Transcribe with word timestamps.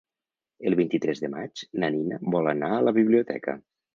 El 0.69 0.75
vint-i-tres 0.79 1.21
de 1.25 1.29
maig 1.33 1.61
na 1.83 1.91
Nina 1.97 2.19
vol 2.37 2.51
anar 2.55 2.73
a 2.79 2.83
la 2.89 2.97
biblioteca. 2.99 3.57